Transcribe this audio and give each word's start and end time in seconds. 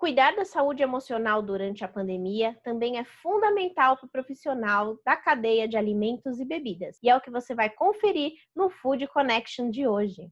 cuidar 0.00 0.34
da 0.34 0.46
saúde 0.46 0.82
emocional 0.82 1.42
durante 1.42 1.84
a 1.84 1.88
pandemia 1.88 2.58
também 2.64 2.98
é 2.98 3.04
fundamental 3.04 3.98
para 3.98 4.06
o 4.06 4.10
profissional 4.10 4.96
da 5.04 5.14
cadeia 5.14 5.68
de 5.68 5.76
alimentos 5.76 6.40
e 6.40 6.44
bebidas. 6.46 6.98
E 7.02 7.10
é 7.10 7.14
o 7.14 7.20
que 7.20 7.30
você 7.30 7.54
vai 7.54 7.68
conferir 7.68 8.32
no 8.56 8.70
Food 8.70 9.06
Connection 9.08 9.68
de 9.68 9.86
hoje. 9.86 10.30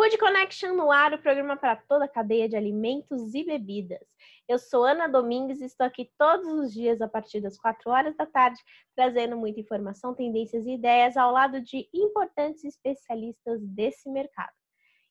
Food 0.00 0.16
Connection 0.16 0.72
no 0.72 0.90
ar, 0.90 1.12
o 1.12 1.18
programa 1.18 1.58
para 1.58 1.76
toda 1.76 2.06
a 2.06 2.08
cadeia 2.08 2.48
de 2.48 2.56
alimentos 2.56 3.34
e 3.34 3.44
bebidas. 3.44 4.00
Eu 4.48 4.58
sou 4.58 4.82
Ana 4.82 5.06
Domingues 5.06 5.60
e 5.60 5.66
estou 5.66 5.86
aqui 5.86 6.10
todos 6.16 6.46
os 6.46 6.72
dias 6.72 7.02
a 7.02 7.06
partir 7.06 7.42
das 7.42 7.58
4 7.58 7.90
horas 7.90 8.16
da 8.16 8.24
tarde, 8.24 8.58
trazendo 8.96 9.36
muita 9.36 9.60
informação, 9.60 10.14
tendências 10.14 10.64
e 10.64 10.72
ideias 10.72 11.18
ao 11.18 11.30
lado 11.30 11.60
de 11.60 11.86
importantes 11.92 12.64
especialistas 12.64 13.60
desse 13.60 14.08
mercado. 14.08 14.54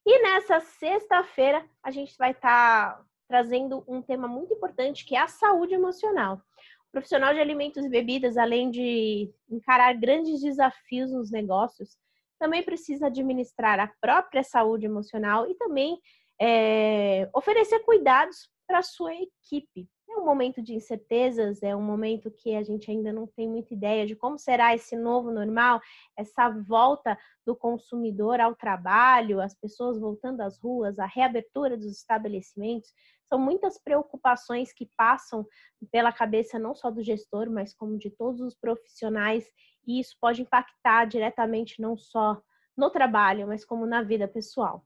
E 0.04 0.22
nessa 0.24 0.58
sexta-feira 0.58 1.64
a 1.84 1.92
gente 1.92 2.16
vai 2.18 2.32
estar 2.32 2.96
tá 2.96 3.04
trazendo 3.28 3.84
um 3.86 4.02
tema 4.02 4.26
muito 4.26 4.54
importante 4.54 5.06
que 5.06 5.14
é 5.14 5.20
a 5.20 5.28
saúde 5.28 5.72
emocional. 5.72 6.42
O 6.88 6.90
profissional 6.90 7.32
de 7.32 7.38
alimentos 7.38 7.84
e 7.84 7.88
bebidas, 7.88 8.36
além 8.36 8.72
de 8.72 9.32
encarar 9.48 9.92
grandes 9.92 10.40
desafios 10.40 11.12
nos 11.12 11.30
negócios, 11.30 11.96
também 12.40 12.62
precisa 12.62 13.06
administrar 13.06 13.78
a 13.78 13.92
própria 14.00 14.42
saúde 14.42 14.86
emocional 14.86 15.48
e 15.48 15.54
também 15.54 16.00
é, 16.40 17.28
oferecer 17.34 17.80
cuidados 17.80 18.48
para 18.66 18.78
a 18.78 18.82
sua 18.82 19.12
equipe. 19.14 19.86
É 20.08 20.16
um 20.16 20.24
momento 20.24 20.60
de 20.60 20.74
incertezas, 20.74 21.62
é 21.62 21.76
um 21.76 21.82
momento 21.82 22.30
que 22.30 22.56
a 22.56 22.62
gente 22.62 22.90
ainda 22.90 23.12
não 23.12 23.28
tem 23.28 23.48
muita 23.48 23.74
ideia 23.74 24.06
de 24.06 24.16
como 24.16 24.38
será 24.38 24.74
esse 24.74 24.96
novo 24.96 25.30
normal, 25.30 25.80
essa 26.18 26.48
volta 26.48 27.16
do 27.46 27.54
consumidor 27.54 28.40
ao 28.40 28.54
trabalho, 28.56 29.40
as 29.40 29.54
pessoas 29.54 30.00
voltando 30.00 30.40
às 30.40 30.58
ruas, 30.58 30.98
a 30.98 31.06
reabertura 31.06 31.76
dos 31.76 31.92
estabelecimentos. 31.92 32.90
São 33.28 33.38
muitas 33.38 33.78
preocupações 33.78 34.72
que 34.72 34.90
passam 34.96 35.46
pela 35.92 36.12
cabeça 36.12 36.58
não 36.58 36.74
só 36.74 36.90
do 36.90 37.02
gestor, 37.02 37.48
mas 37.48 37.72
como 37.72 37.96
de 37.96 38.10
todos 38.10 38.40
os 38.40 38.56
profissionais 38.56 39.46
e 39.86 40.00
isso 40.00 40.16
pode 40.20 40.42
impactar 40.42 41.04
diretamente 41.06 41.80
não 41.80 41.96
só 41.96 42.40
no 42.76 42.90
trabalho, 42.90 43.46
mas 43.46 43.64
como 43.64 43.86
na 43.86 44.02
vida 44.02 44.26
pessoal. 44.26 44.84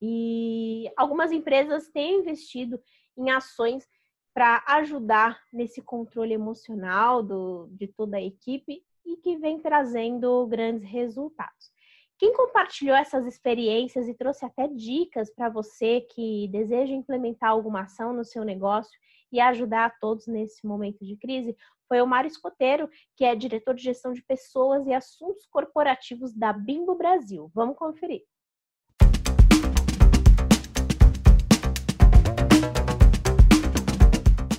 E 0.00 0.90
algumas 0.96 1.32
empresas 1.32 1.88
têm 1.88 2.20
investido 2.20 2.80
em 3.16 3.30
ações 3.30 3.88
para 4.34 4.62
ajudar 4.66 5.40
nesse 5.52 5.80
controle 5.80 6.34
emocional 6.34 7.22
do, 7.22 7.68
de 7.70 7.88
toda 7.88 8.18
a 8.18 8.22
equipe 8.22 8.84
e 9.04 9.16
que 9.16 9.36
vem 9.36 9.58
trazendo 9.58 10.46
grandes 10.46 10.84
resultados. 10.84 11.72
Quem 12.18 12.32
compartilhou 12.34 12.96
essas 12.96 13.26
experiências 13.26 14.08
e 14.08 14.14
trouxe 14.14 14.44
até 14.44 14.68
dicas 14.68 15.30
para 15.30 15.48
você 15.48 16.00
que 16.00 16.48
deseja 16.48 16.92
implementar 16.92 17.50
alguma 17.50 17.82
ação 17.82 18.12
no 18.12 18.24
seu 18.24 18.44
negócio 18.44 18.98
e 19.32 19.40
ajudar 19.40 19.86
a 19.86 19.90
todos 19.90 20.26
nesse 20.26 20.66
momento 20.66 21.04
de 21.04 21.16
crise 21.16 21.56
foi 21.88 22.00
o 22.00 22.06
Mário 22.06 22.28
Escoteiro, 22.28 22.88
que 23.16 23.24
é 23.24 23.34
diretor 23.34 23.74
de 23.74 23.82
gestão 23.82 24.12
de 24.12 24.22
pessoas 24.22 24.86
e 24.86 24.92
assuntos 24.92 25.46
corporativos 25.46 26.34
da 26.34 26.52
Bimbo 26.52 26.94
Brasil. 26.94 27.50
Vamos 27.54 27.76
conferir. 27.76 28.22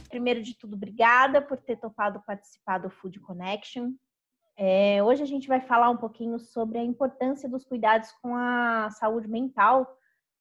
Primeiro 0.10 0.42
de 0.42 0.58
tudo, 0.58 0.76
obrigada 0.76 1.42
por 1.42 1.58
ter 1.58 1.78
topado 1.78 2.24
participar 2.26 2.80
do 2.80 2.90
Food 2.90 3.20
Connection. 3.20 3.94
É, 4.58 5.04
hoje 5.04 5.22
a 5.22 5.26
gente 5.28 5.48
vai 5.48 5.62
falar 5.62 5.90
um 5.90 5.98
pouquinho 5.98 6.40
sobre 6.40 6.80
a 6.80 6.84
importância 6.84 7.48
dos 7.48 7.64
cuidados 7.64 8.12
com 8.22 8.36
a 8.36 8.90
saúde 8.90 9.28
mental 9.28 9.96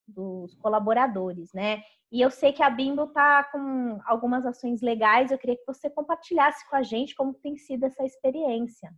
dos 0.07 0.55
colaboradores, 0.55 1.53
né? 1.53 1.83
E 2.11 2.21
eu 2.21 2.31
sei 2.31 2.53
que 2.53 2.63
a 2.63 2.71
Bimbo 2.71 3.05
está 3.05 3.45
com 3.45 4.01
algumas 4.07 4.47
ações 4.47 4.81
legais. 4.81 5.31
Eu 5.31 5.39
queria 5.39 5.57
que 5.57 5.67
você 5.67 5.91
compartilhasse 5.91 6.69
com 6.69 6.77
a 6.77 6.83
gente 6.83 7.15
como 7.15 7.35
tem 7.35 7.57
sido 7.57 7.85
essa 7.85 8.05
experiência. 8.05 8.93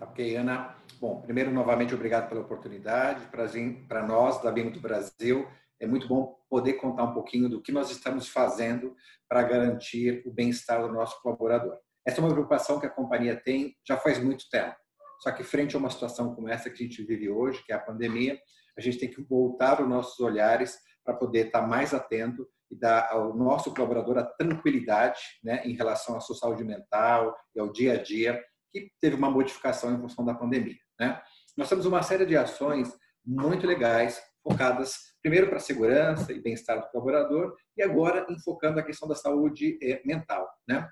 Ok, 0.00 0.36
Ana. 0.36 0.76
Bom, 1.00 1.20
primeiro, 1.20 1.50
novamente, 1.50 1.94
obrigado 1.94 2.28
pela 2.28 2.40
oportunidade. 2.40 3.26
Para 3.26 4.06
nós, 4.06 4.40
da 4.42 4.52
Bimbo 4.52 4.70
do 4.70 4.80
Brasil, 4.80 5.46
é 5.80 5.86
muito 5.86 6.06
bom 6.06 6.38
poder 6.48 6.74
contar 6.74 7.04
um 7.04 7.12
pouquinho 7.12 7.48
do 7.48 7.60
que 7.60 7.72
nós 7.72 7.90
estamos 7.90 8.28
fazendo 8.28 8.94
para 9.28 9.42
garantir 9.42 10.22
o 10.24 10.30
bem-estar 10.30 10.80
do 10.80 10.92
nosso 10.92 11.20
colaborador. 11.20 11.76
Essa 12.06 12.20
é 12.20 12.24
uma 12.24 12.32
preocupação 12.32 12.78
que 12.78 12.86
a 12.86 12.90
companhia 12.90 13.34
tem 13.36 13.76
já 13.84 13.96
faz 13.96 14.22
muito 14.22 14.48
tempo. 14.48 14.76
Só 15.18 15.30
que 15.32 15.42
frente 15.42 15.74
a 15.74 15.78
uma 15.78 15.90
situação 15.90 16.34
como 16.34 16.48
essa 16.48 16.70
que 16.70 16.82
a 16.82 16.86
gente 16.86 17.02
vive 17.04 17.28
hoje, 17.28 17.64
que 17.64 17.72
é 17.72 17.76
a 17.76 17.80
pandemia, 17.80 18.38
a 18.76 18.80
gente 18.80 18.98
tem 18.98 19.10
que 19.10 19.22
voltar 19.22 19.80
os 19.80 19.88
nossos 19.88 20.18
olhares 20.20 20.78
para 21.04 21.14
poder 21.14 21.46
estar 21.46 21.62
mais 21.62 21.92
atento 21.92 22.46
e 22.70 22.76
dar 22.76 23.08
ao 23.10 23.36
nosso 23.36 23.72
colaborador 23.74 24.18
a 24.18 24.24
tranquilidade 24.24 25.20
né, 25.42 25.62
em 25.64 25.74
relação 25.74 26.16
à 26.16 26.20
sua 26.20 26.36
saúde 26.36 26.64
mental 26.64 27.36
e 27.54 27.60
ao 27.60 27.70
dia 27.70 27.94
a 27.94 28.02
dia, 28.02 28.42
que 28.72 28.90
teve 29.00 29.14
uma 29.14 29.30
modificação 29.30 29.94
em 29.94 30.00
função 30.00 30.24
da 30.24 30.34
pandemia. 30.34 30.78
Né? 30.98 31.20
Nós 31.56 31.68
temos 31.68 31.84
uma 31.84 32.02
série 32.02 32.24
de 32.24 32.36
ações 32.36 32.90
muito 33.24 33.66
legais, 33.66 34.20
focadas 34.42 35.12
primeiro 35.20 35.48
para 35.48 35.58
a 35.58 35.60
segurança 35.60 36.32
e 36.32 36.40
bem-estar 36.40 36.80
do 36.80 36.88
colaborador 36.88 37.54
e 37.76 37.82
agora 37.82 38.26
enfocando 38.30 38.80
a 38.80 38.82
questão 38.82 39.06
da 39.06 39.14
saúde 39.14 39.78
mental. 40.04 40.48
Né? 40.66 40.88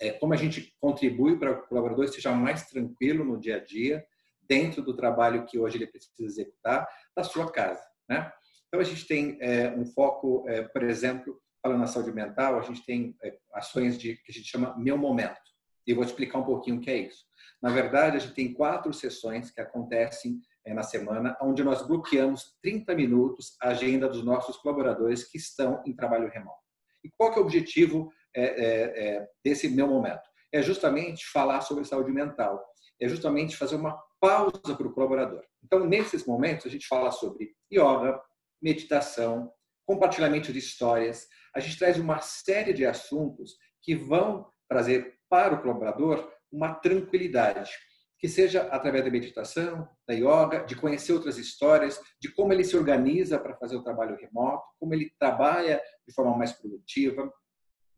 É, 0.00 0.12
como 0.12 0.32
a 0.32 0.36
gente 0.36 0.72
contribui 0.80 1.38
para 1.38 1.54
que 1.54 1.64
o 1.64 1.68
colaborador 1.68 2.04
esteja 2.04 2.32
mais 2.32 2.66
tranquilo 2.66 3.24
no 3.24 3.38
dia 3.38 3.56
a 3.56 3.64
dia, 3.64 4.04
dentro 4.48 4.82
do 4.82 4.96
trabalho 4.96 5.44
que 5.46 5.58
hoje 5.58 5.76
ele 5.76 5.86
precisa 5.86 6.24
executar 6.24 6.88
da 7.16 7.22
sua 7.22 7.50
casa, 7.50 7.84
né? 8.08 8.32
Então 8.68 8.80
a 8.80 8.84
gente 8.84 9.06
tem 9.06 9.38
é, 9.40 9.70
um 9.70 9.84
foco, 9.86 10.44
é, 10.48 10.62
por 10.62 10.82
exemplo, 10.82 11.40
falando 11.62 11.80
na 11.80 11.86
saúde 11.86 12.12
mental, 12.12 12.58
a 12.58 12.62
gente 12.62 12.84
tem 12.84 13.16
é, 13.22 13.36
ações 13.54 13.98
de 13.98 14.16
que 14.16 14.30
a 14.30 14.34
gente 14.34 14.46
chama 14.46 14.76
meu 14.78 14.96
momento. 14.96 15.48
E 15.86 15.94
vou 15.94 16.04
explicar 16.04 16.38
um 16.38 16.44
pouquinho 16.44 16.76
o 16.76 16.80
que 16.80 16.90
é 16.90 16.98
isso. 16.98 17.24
Na 17.62 17.70
verdade, 17.70 18.16
a 18.16 18.20
gente 18.20 18.34
tem 18.34 18.52
quatro 18.52 18.92
sessões 18.92 19.50
que 19.50 19.60
acontecem 19.60 20.38
é, 20.64 20.74
na 20.74 20.82
semana, 20.82 21.36
onde 21.40 21.64
nós 21.64 21.86
bloqueamos 21.86 22.56
30 22.62 22.94
minutos 22.94 23.56
a 23.60 23.70
agenda 23.70 24.06
dos 24.06 24.22
nossos 24.22 24.58
colaboradores 24.58 25.24
que 25.24 25.38
estão 25.38 25.82
em 25.86 25.94
trabalho 25.94 26.28
remoto. 26.28 26.58
E 27.02 27.10
qual 27.16 27.32
é 27.32 27.38
o 27.38 27.42
objetivo 27.42 28.12
é, 28.36 28.42
é, 28.42 29.28
desse 29.42 29.68
meu 29.68 29.88
momento? 29.88 30.28
É 30.52 30.60
justamente 30.60 31.26
falar 31.26 31.62
sobre 31.62 31.84
saúde 31.84 32.12
mental. 32.12 32.62
É 33.00 33.08
justamente 33.08 33.56
fazer 33.56 33.76
uma 33.76 33.98
pausa 34.20 34.76
para 34.76 34.86
o 34.86 34.92
colaborador. 34.92 35.44
Então, 35.62 35.86
nesses 35.86 36.26
momentos, 36.26 36.66
a 36.66 36.70
gente 36.70 36.86
fala 36.86 37.10
sobre 37.10 37.54
yoga, 37.72 38.20
meditação, 38.60 39.52
compartilhamento 39.86 40.52
de 40.52 40.58
histórias. 40.58 41.26
A 41.54 41.60
gente 41.60 41.78
traz 41.78 41.98
uma 41.98 42.20
série 42.20 42.72
de 42.72 42.84
assuntos 42.84 43.56
que 43.82 43.94
vão 43.94 44.50
trazer 44.68 45.18
para 45.28 45.54
o 45.54 45.62
colaborador 45.62 46.30
uma 46.50 46.74
tranquilidade, 46.74 47.70
que 48.18 48.28
seja 48.28 48.62
através 48.62 49.04
da 49.04 49.10
meditação, 49.10 49.88
da 50.06 50.14
yoga, 50.14 50.64
de 50.64 50.74
conhecer 50.74 51.12
outras 51.12 51.38
histórias, 51.38 52.00
de 52.20 52.32
como 52.32 52.52
ele 52.52 52.64
se 52.64 52.76
organiza 52.76 53.38
para 53.38 53.56
fazer 53.56 53.76
o 53.76 53.82
trabalho 53.82 54.16
remoto, 54.16 54.64
como 54.78 54.94
ele 54.94 55.12
trabalha 55.18 55.80
de 56.06 56.14
forma 56.14 56.36
mais 56.36 56.52
produtiva, 56.52 57.32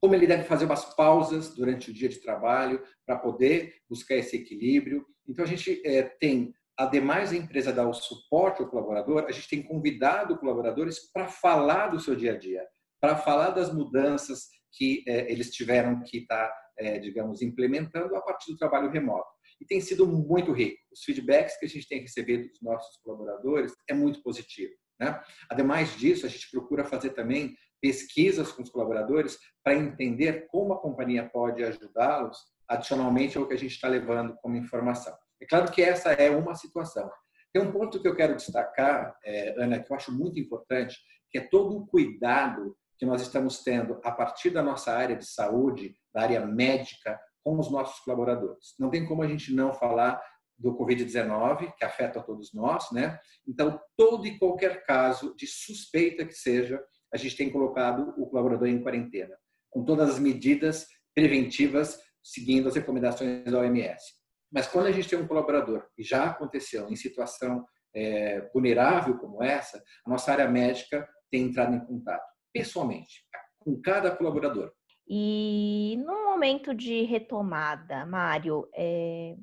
como 0.00 0.14
ele 0.14 0.26
deve 0.26 0.44
fazer 0.44 0.64
umas 0.64 0.84
pausas 0.94 1.54
durante 1.54 1.90
o 1.90 1.94
dia 1.94 2.08
de 2.08 2.20
trabalho 2.20 2.82
para 3.06 3.18
poder 3.18 3.74
buscar 3.88 4.16
esse 4.16 4.36
equilíbrio. 4.36 5.04
Então, 5.28 5.44
a 5.44 5.48
gente 5.48 5.82
é, 5.84 6.02
tem, 6.02 6.54
ademais 6.76 7.30
da 7.30 7.36
empresa 7.36 7.72
dar 7.72 7.88
o 7.88 7.92
suporte 7.92 8.62
ao 8.62 8.68
colaborador, 8.68 9.26
a 9.28 9.32
gente 9.32 9.48
tem 9.48 9.62
convidado 9.62 10.38
colaboradores 10.38 11.10
para 11.12 11.28
falar 11.28 11.88
do 11.88 12.00
seu 12.00 12.16
dia 12.16 12.32
a 12.32 12.38
dia, 12.38 12.66
para 13.00 13.16
falar 13.16 13.50
das 13.50 13.72
mudanças 13.72 14.48
que 14.72 15.04
é, 15.06 15.30
eles 15.30 15.50
tiveram 15.50 16.02
que 16.02 16.18
estar, 16.18 16.48
tá, 16.48 16.54
é, 16.78 16.98
digamos, 16.98 17.42
implementando 17.42 18.16
a 18.16 18.22
partir 18.22 18.52
do 18.52 18.58
trabalho 18.58 18.90
remoto. 18.90 19.28
E 19.60 19.66
tem 19.66 19.80
sido 19.80 20.06
muito 20.06 20.52
rico. 20.52 20.78
Os 20.90 21.04
feedbacks 21.04 21.58
que 21.58 21.66
a 21.66 21.68
gente 21.68 21.86
tem 21.86 22.00
recebido 22.00 22.48
dos 22.48 22.62
nossos 22.62 22.96
colaboradores 23.02 23.74
é 23.88 23.92
muito 23.92 24.22
positivo. 24.22 24.72
Né? 25.00 25.18
Ademais 25.48 25.96
disso, 25.96 26.26
a 26.26 26.28
gente 26.28 26.50
procura 26.50 26.84
fazer 26.84 27.10
também 27.10 27.56
pesquisas 27.80 28.52
com 28.52 28.62
os 28.62 28.68
colaboradores 28.68 29.38
para 29.64 29.74
entender 29.74 30.46
como 30.48 30.74
a 30.74 30.80
companhia 30.80 31.28
pode 31.28 31.64
ajudá-los 31.64 32.38
adicionalmente 32.68 33.38
ao 33.38 33.48
que 33.48 33.54
a 33.54 33.58
gente 33.58 33.72
está 33.72 33.88
levando 33.88 34.36
como 34.42 34.56
informação. 34.56 35.16
É 35.40 35.46
claro 35.46 35.72
que 35.72 35.82
essa 35.82 36.12
é 36.12 36.30
uma 36.30 36.54
situação. 36.54 37.10
Tem 37.52 37.60
um 37.60 37.72
ponto 37.72 38.00
que 38.00 38.06
eu 38.06 38.14
quero 38.14 38.36
destacar, 38.36 39.16
é, 39.24 39.54
Ana, 39.60 39.80
que 39.80 39.90
eu 39.90 39.96
acho 39.96 40.12
muito 40.12 40.38
importante, 40.38 40.98
que 41.30 41.38
é 41.38 41.40
todo 41.40 41.78
o 41.78 41.86
cuidado 41.86 42.76
que 42.98 43.06
nós 43.06 43.22
estamos 43.22 43.62
tendo 43.64 43.98
a 44.04 44.12
partir 44.12 44.50
da 44.50 44.62
nossa 44.62 44.92
área 44.92 45.16
de 45.16 45.26
saúde, 45.26 45.96
da 46.12 46.22
área 46.22 46.46
médica, 46.46 47.18
com 47.42 47.58
os 47.58 47.70
nossos 47.70 47.98
colaboradores. 48.00 48.74
Não 48.78 48.90
tem 48.90 49.06
como 49.06 49.22
a 49.22 49.26
gente 49.26 49.54
não 49.54 49.72
falar 49.72 50.22
do 50.60 50.76
Covid-19, 50.76 51.74
que 51.76 51.84
afeta 51.84 52.20
todos 52.20 52.52
nós, 52.52 52.90
né? 52.92 53.18
Então, 53.48 53.80
todo 53.96 54.26
e 54.26 54.38
qualquer 54.38 54.84
caso 54.84 55.34
de 55.34 55.46
suspeita 55.46 56.24
que 56.24 56.34
seja, 56.34 56.80
a 57.12 57.16
gente 57.16 57.36
tem 57.36 57.50
colocado 57.50 58.14
o 58.16 58.26
colaborador 58.28 58.68
em 58.68 58.82
quarentena, 58.82 59.34
com 59.70 59.84
todas 59.84 60.10
as 60.10 60.18
medidas 60.18 60.86
preventivas, 61.14 61.98
seguindo 62.22 62.68
as 62.68 62.74
recomendações 62.74 63.44
da 63.44 63.58
OMS. 63.58 64.04
Mas 64.52 64.66
quando 64.66 64.86
a 64.86 64.92
gente 64.92 65.08
tem 65.08 65.18
um 65.18 65.26
colaborador, 65.26 65.86
e 65.96 66.02
já 66.02 66.26
aconteceu 66.26 66.88
em 66.90 66.96
situação 66.96 67.64
é, 67.94 68.48
vulnerável 68.52 69.18
como 69.18 69.42
essa, 69.42 69.82
a 70.06 70.10
nossa 70.10 70.30
área 70.30 70.48
médica 70.48 71.08
tem 71.30 71.44
entrado 71.44 71.74
em 71.74 71.84
contato 71.84 72.28
pessoalmente 72.52 73.24
com 73.60 73.80
cada 73.80 74.10
colaborador. 74.10 74.72
E 75.08 75.96
no 76.04 76.24
momento 76.24 76.74
de 76.74 77.02
retomada, 77.02 78.06
Mário, 78.06 78.68
é... 78.74 79.34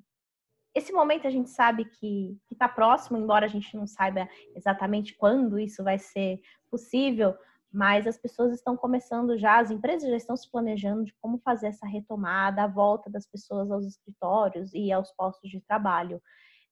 esse 0.77 0.93
momento 0.93 1.25
a 1.25 1.31
gente 1.31 1.49
sabe 1.49 1.85
que 1.85 2.37
está 2.51 2.69
próximo, 2.69 3.17
embora 3.17 3.45
a 3.45 3.49
gente 3.49 3.75
não 3.75 3.87
saiba 3.87 4.29
exatamente 4.55 5.15
quando 5.15 5.59
isso 5.59 5.83
vai 5.83 5.97
ser 5.97 6.39
possível, 6.69 7.35
mas 7.71 8.05
as 8.05 8.17
pessoas 8.17 8.53
estão 8.53 8.77
começando 8.77 9.37
já, 9.37 9.59
as 9.59 9.71
empresas 9.71 10.07
já 10.07 10.15
estão 10.15 10.37
se 10.37 10.49
planejando 10.49 11.03
de 11.03 11.15
como 11.19 11.39
fazer 11.39 11.67
essa 11.67 11.87
retomada, 11.87 12.63
a 12.63 12.67
volta 12.67 13.09
das 13.09 13.25
pessoas 13.25 13.71
aos 13.71 13.85
escritórios 13.85 14.71
e 14.73 14.91
aos 14.91 15.11
postos 15.13 15.49
de 15.49 15.59
trabalho. 15.61 16.21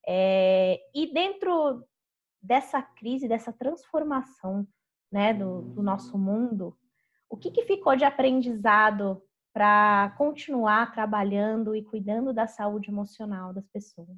É, 0.07 0.80
e 0.94 1.12
dentro 1.12 1.84
dessa 2.40 2.84
crise, 2.84 3.28
dessa 3.28 3.52
transformação 3.52 4.68
né, 5.12 5.34
do, 5.34 5.63
do 5.63 5.81
nosso 5.81 6.16
mundo, 6.16 6.78
o 7.28 7.36
que, 7.36 7.50
que 7.50 7.63
ficou 7.63 7.96
de 7.96 8.06
aprendizado 8.06 9.22
para 9.56 10.13
continuar 10.18 10.92
trabalhando 10.92 11.74
e 11.74 11.81
cuidando 11.81 12.34
da 12.34 12.46
saúde 12.46 12.90
emocional 12.90 13.54
das 13.54 13.66
pessoas? 13.69 14.18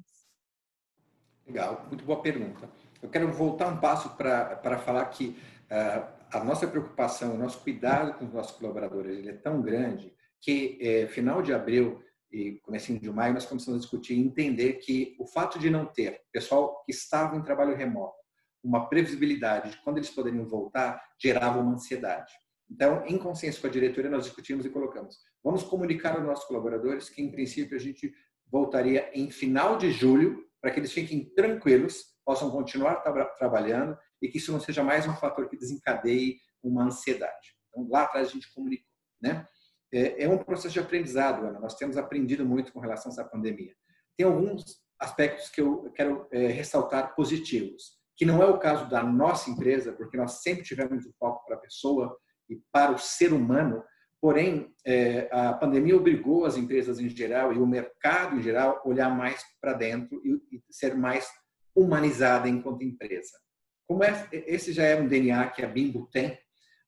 Legal, 1.46 1.86
muito 1.86 2.04
boa 2.04 2.20
pergunta. 2.20 2.68
Eu 3.00 3.08
quero 3.08 3.32
voltar 3.32 3.68
um 3.68 3.78
passo 3.78 4.16
para 4.16 4.78
falar 4.78 5.04
que 5.06 5.38
uh, 5.70 6.12
a 6.32 6.42
nossa 6.42 6.66
preocupação, 6.66 7.36
o 7.36 7.38
nosso 7.38 7.60
cuidado 7.60 8.18
com 8.18 8.24
os 8.24 8.32
nossos 8.32 8.58
colaboradores, 8.58 9.16
ele 9.16 9.28
é 9.28 9.34
tão 9.34 9.62
grande 9.62 10.12
que 10.40 10.76
eh, 10.80 11.06
final 11.06 11.40
de 11.40 11.52
abril 11.52 12.02
e 12.30 12.60
comecinho 12.60 13.00
de 13.00 13.10
maio 13.10 13.34
nós 13.34 13.46
começamos 13.46 13.78
a 13.78 13.80
discutir 13.80 14.14
e 14.14 14.20
entender 14.20 14.74
que 14.74 15.16
o 15.18 15.26
fato 15.26 15.58
de 15.58 15.70
não 15.70 15.86
ter 15.86 16.20
pessoal 16.32 16.82
que 16.84 16.92
estava 16.92 17.36
em 17.36 17.42
trabalho 17.42 17.76
remoto, 17.76 18.18
uma 18.62 18.88
previsibilidade 18.88 19.70
de 19.70 19.82
quando 19.82 19.98
eles 19.98 20.10
poderiam 20.10 20.46
voltar, 20.46 21.02
gerava 21.18 21.58
uma 21.60 21.72
ansiedade. 21.74 22.32
Então, 22.70 23.04
em 23.06 23.16
consciência 23.18 23.60
com 23.60 23.66
a 23.66 23.70
diretoria, 23.70 24.10
nós 24.10 24.24
discutimos 24.24 24.66
e 24.66 24.70
colocamos. 24.70 25.16
Vamos 25.42 25.62
comunicar 25.62 26.14
aos 26.16 26.24
nossos 26.24 26.44
colaboradores 26.44 27.08
que, 27.08 27.22
em 27.22 27.30
princípio, 27.30 27.76
a 27.76 27.80
gente 27.80 28.12
voltaria 28.50 29.10
em 29.14 29.30
final 29.30 29.78
de 29.78 29.90
julho, 29.90 30.44
para 30.60 30.70
que 30.70 30.80
eles 30.80 30.92
fiquem 30.92 31.32
tranquilos, 31.34 32.04
possam 32.24 32.50
continuar 32.50 32.96
tra 32.96 33.24
trabalhando 33.24 33.96
e 34.20 34.28
que 34.28 34.38
isso 34.38 34.52
não 34.52 34.60
seja 34.60 34.82
mais 34.82 35.06
um 35.06 35.14
fator 35.14 35.48
que 35.48 35.56
desencadeie 35.56 36.38
uma 36.62 36.84
ansiedade. 36.84 37.56
Então, 37.68 37.88
lá 37.88 38.02
atrás 38.02 38.28
a 38.28 38.30
gente 38.30 38.52
comunicou. 38.52 38.86
Né? 39.20 39.46
É, 39.92 40.24
é 40.24 40.28
um 40.28 40.38
processo 40.38 40.74
de 40.74 40.80
aprendizado, 40.80 41.46
Ana. 41.46 41.60
Nós 41.60 41.74
temos 41.74 41.96
aprendido 41.96 42.44
muito 42.44 42.72
com 42.72 42.80
relação 42.80 43.10
a 43.10 43.14
essa 43.14 43.24
pandemia. 43.24 43.74
Tem 44.16 44.26
alguns 44.26 44.64
aspectos 45.00 45.48
que 45.48 45.60
eu 45.60 45.90
quero 45.92 46.26
é, 46.32 46.48
ressaltar 46.48 47.14
positivos, 47.14 47.98
que 48.16 48.26
não 48.26 48.42
é 48.42 48.46
o 48.46 48.58
caso 48.58 48.88
da 48.90 49.02
nossa 49.02 49.48
empresa, 49.48 49.92
porque 49.92 50.16
nós 50.16 50.42
sempre 50.42 50.64
tivemos 50.64 51.06
o 51.06 51.12
foco 51.18 51.44
para 51.46 51.56
a 51.56 51.60
pessoa, 51.60 52.18
e 52.48 52.56
para 52.72 52.92
o 52.92 52.98
ser 52.98 53.32
humano. 53.32 53.82
Porém, 54.20 54.74
é, 54.84 55.28
a 55.30 55.52
pandemia 55.52 55.96
obrigou 55.96 56.44
as 56.44 56.56
empresas 56.56 56.98
em 56.98 57.08
geral 57.08 57.52
e 57.52 57.58
o 57.58 57.66
mercado 57.66 58.36
em 58.36 58.42
geral 58.42 58.82
a 58.82 58.88
olhar 58.88 59.10
mais 59.10 59.42
para 59.60 59.74
dentro 59.74 60.20
e, 60.24 60.62
ser 60.70 60.96
mais 60.96 61.28
humanizada 61.74 62.48
enquanto 62.48 62.82
empresa. 62.82 63.38
Como 63.86 64.02
é, 64.02 64.28
esse 64.32 64.72
já 64.72 64.82
é 64.82 65.00
um 65.00 65.06
DNA 65.06 65.48
que 65.50 65.64
a 65.64 65.68
Bimbo 65.68 66.08
tem, 66.12 66.38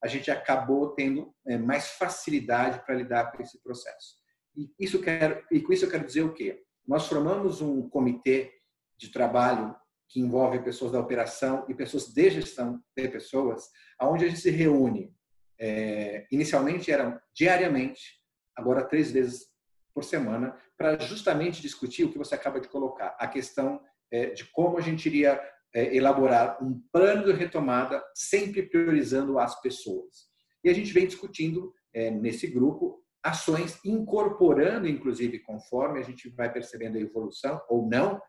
a 0.03 0.07
gente 0.07 0.29
acabou 0.29 0.89
tendo 0.89 1.33
é, 1.47 1.57
mais 1.57 1.91
facilidade 1.91 2.83
para 2.85 2.95
lidar 2.95 3.31
com 3.31 3.41
esse 3.41 3.61
processo. 3.61 4.15
E, 4.55 4.69
isso 4.79 5.01
quero, 5.01 5.41
e 5.51 5.61
com 5.61 5.71
isso 5.71 5.85
eu 5.85 5.89
quero 5.91 6.05
dizer 6.05 6.23
o 6.23 6.33
quê? 6.33 6.61
Nós 6.85 7.07
formamos 7.07 7.61
um 7.61 7.87
comitê 7.87 8.51
de 8.97 9.09
trabalho 9.09 9.75
que 10.09 10.19
envolve 10.19 10.59
pessoas 10.59 10.91
da 10.91 10.99
operação 10.99 11.65
e 11.69 11.73
pessoas 11.73 12.07
de 12.07 12.29
gestão 12.29 12.83
de 12.95 13.07
pessoas, 13.07 13.69
aonde 13.97 14.25
a 14.25 14.27
gente 14.27 14.41
se 14.41 14.49
reúne 14.49 15.15
é, 15.61 16.25
inicialmente 16.31 16.91
eram 16.91 17.19
diariamente, 17.35 18.19
agora 18.57 18.83
três 18.83 19.11
vezes 19.11 19.45
por 19.93 20.03
semana, 20.03 20.57
para 20.75 20.97
justamente 20.99 21.61
discutir 21.61 22.03
o 22.03 22.11
que 22.11 22.17
você 22.17 22.33
acaba 22.33 22.59
de 22.59 22.67
colocar, 22.67 23.15
a 23.19 23.27
questão 23.27 23.79
é, 24.11 24.31
de 24.31 24.45
como 24.51 24.77
a 24.77 24.81
gente 24.81 25.05
iria 25.05 25.39
é, 25.73 25.95
elaborar 25.95 26.61
um 26.63 26.81
plano 26.91 27.25
de 27.25 27.33
retomada, 27.33 28.03
sempre 28.15 28.63
priorizando 28.63 29.37
as 29.37 29.61
pessoas. 29.61 30.29
E 30.63 30.69
a 30.69 30.73
gente 30.73 30.91
vem 30.91 31.05
discutindo 31.05 31.73
é, 31.93 32.09
nesse 32.09 32.47
grupo 32.47 33.01
ações, 33.23 33.79
incorporando, 33.85 34.87
inclusive, 34.87 35.39
conforme 35.39 35.99
a 35.99 36.03
gente 36.03 36.27
vai 36.29 36.51
percebendo 36.51 36.97
a 36.97 37.01
evolução 37.01 37.61
ou 37.69 37.87
não, 37.87 38.19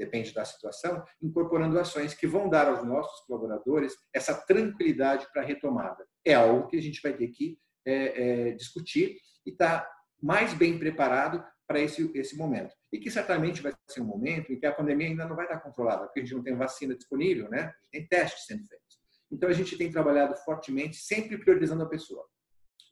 depende 0.00 0.32
da 0.32 0.46
situação, 0.46 1.04
incorporando 1.22 1.78
ações 1.78 2.14
que 2.14 2.26
vão 2.26 2.48
dar 2.48 2.68
aos 2.68 2.82
nossos 2.82 3.20
colaboradores 3.26 3.94
essa 4.14 4.34
tranquilidade 4.34 5.28
para 5.30 5.42
a 5.42 5.44
retomada. 5.44 6.06
É 6.24 6.32
algo 6.32 6.68
que 6.68 6.78
a 6.78 6.82
gente 6.82 7.02
vai 7.02 7.12
ter 7.12 7.28
que 7.28 7.58
é, 7.84 8.48
é, 8.48 8.52
discutir 8.52 9.18
e 9.44 9.50
estar 9.50 9.80
tá 9.80 9.90
mais 10.22 10.54
bem 10.54 10.78
preparado 10.78 11.44
para 11.66 11.78
esse, 11.80 12.10
esse 12.14 12.34
momento. 12.34 12.74
E 12.90 12.98
que 12.98 13.10
certamente 13.10 13.60
vai 13.60 13.72
ser 13.88 14.00
um 14.00 14.06
momento 14.06 14.50
em 14.50 14.58
que 14.58 14.64
a 14.64 14.72
pandemia 14.72 15.08
ainda 15.08 15.28
não 15.28 15.36
vai 15.36 15.44
estar 15.44 15.60
controlada, 15.60 16.04
porque 16.04 16.20
a 16.20 16.22
gente 16.22 16.34
não 16.34 16.42
tem 16.42 16.56
vacina 16.56 16.96
disponível, 16.96 17.50
né? 17.50 17.72
tem 17.92 18.06
testes 18.08 18.46
sendo 18.46 18.66
feitos. 18.66 18.98
Então, 19.30 19.48
a 19.48 19.52
gente 19.52 19.76
tem 19.76 19.92
trabalhado 19.92 20.34
fortemente, 20.38 20.96
sempre 20.96 21.38
priorizando 21.38 21.84
a 21.84 21.88
pessoa. 21.88 22.26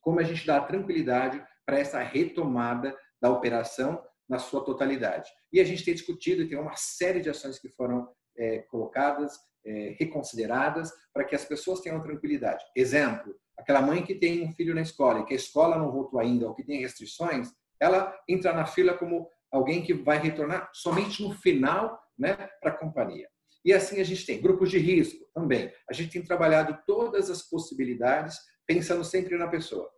Como 0.02 0.20
a 0.20 0.22
gente 0.22 0.46
dá 0.46 0.61
tranquilidade 0.61 1.43
para 1.66 1.78
essa 1.78 2.00
retomada 2.00 2.96
da 3.20 3.31
operação 3.31 4.00
na 4.28 4.38
sua 4.38 4.64
totalidade. 4.64 5.30
E 5.52 5.60
a 5.60 5.64
gente 5.64 5.84
tem 5.84 5.94
discutido 5.94 6.42
e 6.42 6.48
tem 6.48 6.58
uma 6.58 6.76
série 6.76 7.20
de 7.20 7.30
ações 7.30 7.58
que 7.58 7.69
foram 7.70 8.08
é, 8.36 8.58
colocadas, 8.70 9.36
é, 9.64 9.96
reconsideradas, 9.98 10.90
para 11.12 11.25
que 11.25 11.34
as 11.34 11.44
pessoas 11.44 11.80
tenham 11.80 12.02
tranquilidade. 12.02 12.64
Exemplo, 12.76 13.34
aquela 13.58 13.82
mãe 13.82 14.04
que 14.04 14.14
tem 14.14 14.44
um 14.44 14.52
filho 14.52 14.75
na 14.75 14.82
escola 14.82 15.20
e 15.20 15.26
que 15.26 15.32
a 15.32 15.36
escola 15.36 15.78
não 15.78 15.90
voltou 15.90 16.20
ainda 16.20 16.46
ou 16.46 16.54
que 16.54 16.64
tem 16.64 16.80
restrições, 16.80 17.50
ela 17.80 18.14
entra 18.28 18.52
na 18.52 18.66
fila 18.66 18.96
como 18.96 19.28
alguém 19.50 19.82
que 19.82 19.94
vai 19.94 20.19
retornar 20.19 20.70
somente 20.72 21.22
no 21.22 21.32
final 21.34 21.98
né, 22.19 22.34
para 22.60 22.70
a 22.70 22.76
companhia. 22.76 23.28
E 23.64 23.72
assim 23.72 24.00
a 24.00 24.04
gente 24.04 24.25
tem 24.25 24.40
grupos 24.40 24.70
de 24.70 24.78
risco 24.78 25.25
também. 25.34 25.72
A 25.88 25.92
gente 25.92 26.12
tem 26.12 26.22
trabalhado 26.22 26.78
todas 26.86 27.30
as 27.30 27.42
possibilidades, 27.42 28.36
pensando 28.66 29.04
sempre 29.04 29.36
na 29.36 29.48
pessoa. 29.48 29.90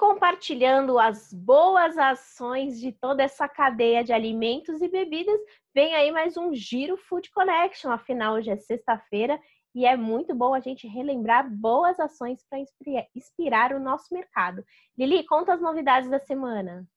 Compartilhando 0.00 0.98
as 0.98 1.30
boas 1.30 1.98
ações 1.98 2.80
de 2.80 2.90
toda 2.90 3.22
essa 3.22 3.46
cadeia 3.46 4.02
de 4.02 4.14
alimentos 4.14 4.80
e 4.80 4.88
bebidas, 4.88 5.38
vem 5.74 5.94
aí 5.94 6.10
mais 6.10 6.38
um 6.38 6.54
Giro 6.54 6.96
Food 6.96 7.30
Connection. 7.30 7.90
Afinal, 7.90 8.36
hoje 8.36 8.48
é 8.48 8.56
sexta-feira 8.56 9.38
e 9.74 9.84
é 9.84 9.98
muito 9.98 10.34
bom 10.34 10.54
a 10.54 10.60
gente 10.60 10.88
relembrar 10.88 11.50
boas 11.50 12.00
ações 12.00 12.42
para 12.48 12.58
inspirar 13.14 13.74
o 13.74 13.78
nosso 13.78 14.06
mercado. 14.14 14.64
Lili, 14.96 15.22
conta 15.26 15.52
as 15.52 15.60
novidades 15.60 16.08
da 16.08 16.18
semana. 16.18 16.88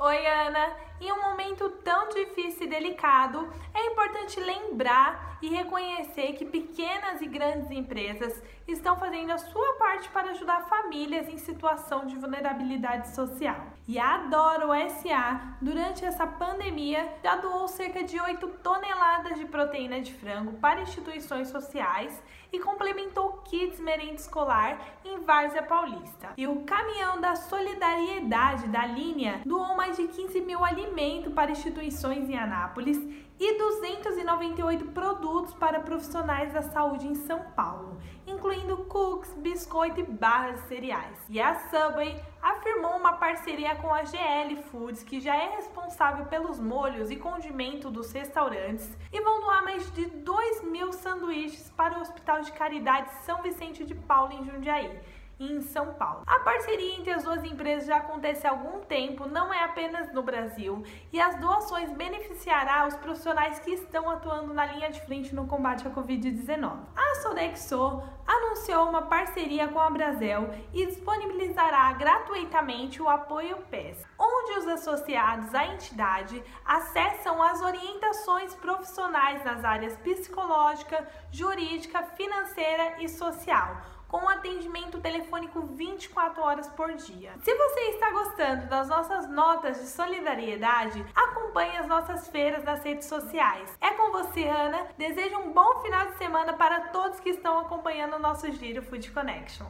Oi, 0.00 0.26
Ana! 0.26 0.89
Em 1.00 1.10
um 1.10 1.22
momento 1.22 1.70
tão 1.82 2.10
difícil 2.10 2.66
e 2.66 2.68
delicado, 2.68 3.48
é 3.72 3.86
importante 3.86 4.38
lembrar 4.38 5.38
e 5.40 5.48
reconhecer 5.48 6.34
que 6.34 6.44
pequenas 6.44 7.22
e 7.22 7.26
grandes 7.26 7.70
empresas 7.70 8.42
estão 8.72 8.96
fazendo 8.96 9.30
a 9.30 9.38
sua 9.38 9.74
parte 9.74 10.08
para 10.10 10.30
ajudar 10.30 10.68
famílias 10.68 11.28
em 11.28 11.38
situação 11.38 12.06
de 12.06 12.16
vulnerabilidade 12.16 13.14
social. 13.14 13.66
E 13.86 13.98
a 13.98 14.14
Adoro 14.14 14.68
SA, 14.88 15.56
durante 15.60 16.04
essa 16.04 16.26
pandemia, 16.26 17.08
já 17.22 17.36
doou 17.36 17.66
cerca 17.68 18.02
de 18.02 18.20
8 18.20 18.46
toneladas 18.62 19.38
de 19.38 19.44
proteína 19.46 20.00
de 20.00 20.12
frango 20.12 20.52
para 20.54 20.82
instituições 20.82 21.48
sociais 21.48 22.22
e 22.52 22.58
complementou 22.58 23.42
kits 23.44 23.80
merenda 23.80 24.14
escolar 24.14 24.78
em 25.04 25.18
Várzea 25.20 25.62
Paulista. 25.62 26.30
E 26.36 26.46
o 26.46 26.60
caminhão 26.62 27.20
da 27.20 27.36
solidariedade 27.36 28.68
da 28.68 28.86
linha 28.86 29.40
doou 29.44 29.76
mais 29.76 29.96
de 29.96 30.06
15 30.08 30.40
mil 30.40 30.64
alimentos 30.64 31.32
para 31.32 31.50
instituições 31.50 32.28
em 32.28 32.36
Anápolis 32.36 32.98
e 33.40 33.56
298 33.56 34.88
produtos 34.88 35.54
para 35.54 35.80
profissionais 35.80 36.52
da 36.52 36.60
saúde 36.60 37.08
em 37.08 37.14
São 37.14 37.40
Paulo, 37.56 37.98
incluindo 38.26 38.76
cookies, 38.84 39.32
biscoito 39.32 39.98
e 39.98 40.02
barras 40.02 40.60
de 40.60 40.68
cereais. 40.68 41.16
E 41.26 41.40
a 41.40 41.54
Subway 41.54 42.22
afirmou 42.42 42.98
uma 42.98 43.14
parceria 43.14 43.74
com 43.76 43.94
a 43.94 44.04
GL 44.04 44.62
Foods, 44.64 45.02
que 45.02 45.20
já 45.20 45.34
é 45.34 45.56
responsável 45.56 46.26
pelos 46.26 46.60
molhos 46.60 47.10
e 47.10 47.16
condimentos 47.16 47.90
dos 47.90 48.12
restaurantes, 48.12 48.94
e 49.10 49.20
vão 49.22 49.40
doar 49.40 49.64
mais 49.64 49.90
de 49.92 50.04
2 50.04 50.64
mil 50.64 50.92
sanduíches 50.92 51.70
para 51.70 51.96
o 51.96 52.02
Hospital 52.02 52.42
de 52.42 52.52
Caridade 52.52 53.10
São 53.24 53.40
Vicente 53.40 53.86
de 53.86 53.94
Paulo, 53.94 54.32
em 54.34 54.44
Jundiaí. 54.44 55.00
Em 55.40 55.62
São 55.62 55.94
Paulo. 55.94 56.22
A 56.26 56.38
parceria 56.40 56.96
entre 56.96 57.10
as 57.10 57.24
duas 57.24 57.42
empresas 57.42 57.86
já 57.86 57.96
acontece 57.96 58.46
há 58.46 58.50
algum 58.50 58.80
tempo, 58.80 59.26
não 59.26 59.52
é 59.52 59.64
apenas 59.64 60.12
no 60.12 60.22
Brasil, 60.22 60.84
e 61.10 61.18
as 61.18 61.40
doações 61.40 61.90
beneficiará 61.92 62.86
os 62.86 62.94
profissionais 62.96 63.58
que 63.58 63.70
estão 63.70 64.10
atuando 64.10 64.52
na 64.52 64.66
linha 64.66 64.90
de 64.90 65.00
frente 65.00 65.34
no 65.34 65.46
combate 65.46 65.88
à 65.88 65.90
Covid-19. 65.90 66.78
A 66.94 67.14
Sodexo 67.22 68.02
anunciou 68.26 68.88
uma 68.88 69.02
parceria 69.02 69.66
com 69.68 69.80
a 69.80 69.88
Brasel 69.88 70.50
e 70.74 70.84
disponibilizará 70.86 71.90
gratuitamente 71.94 73.00
o 73.00 73.08
apoio 73.08 73.56
PES, 73.70 74.04
onde 74.18 74.58
os 74.58 74.68
associados 74.68 75.54
à 75.54 75.66
entidade 75.66 76.42
acessam 76.64 77.42
as 77.42 77.62
orientações 77.62 78.54
profissionais 78.54 79.42
nas 79.42 79.64
áreas 79.64 79.96
psicológica, 79.96 81.08
jurídica, 81.30 82.02
financeira 82.02 83.02
e 83.02 83.08
social 83.08 83.99
com 84.10 84.28
atendimento 84.28 85.00
telefônico 85.00 85.60
24 85.62 86.42
horas 86.42 86.68
por 86.68 86.92
dia. 86.94 87.32
Se 87.42 87.54
você 87.54 87.80
está 87.90 88.10
gostando 88.10 88.66
das 88.66 88.88
nossas 88.88 89.30
notas 89.30 89.78
de 89.78 89.86
solidariedade, 89.86 91.04
acompanhe 91.14 91.76
as 91.76 91.86
nossas 91.86 92.28
feiras 92.28 92.64
nas 92.64 92.82
redes 92.82 93.06
sociais. 93.06 93.76
É 93.80 93.90
com 93.90 94.10
você, 94.10 94.48
Ana. 94.48 94.88
Desejo 94.98 95.38
um 95.38 95.52
bom 95.52 95.80
final 95.80 96.06
de 96.06 96.18
semana 96.18 96.52
para 96.54 96.88
todos 96.88 97.20
que 97.20 97.30
estão 97.30 97.58
acompanhando 97.58 98.16
o 98.16 98.18
nosso 98.18 98.50
Giro 98.52 98.82
Food 98.82 99.10
Connection. 99.12 99.66